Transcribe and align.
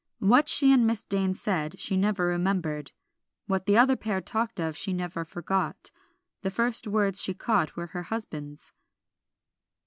What 0.17 0.49
she 0.49 0.71
and 0.73 0.87
Miss 0.87 1.03
Dane 1.03 1.35
said 1.35 1.79
she 1.79 1.95
never 1.95 2.25
remembered; 2.25 2.91
what 3.45 3.67
the 3.67 3.77
other 3.77 3.95
pair 3.95 4.19
talked 4.19 4.59
of 4.59 4.75
she 4.75 4.93
never 4.93 5.23
forgot. 5.23 5.91
The 6.41 6.49
first 6.49 6.87
words 6.87 7.21
she 7.21 7.35
caught 7.35 7.75
were 7.75 7.85
her 7.93 8.01
husband's. 8.01 8.73